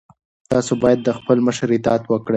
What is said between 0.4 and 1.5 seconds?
تاسو باید د خپل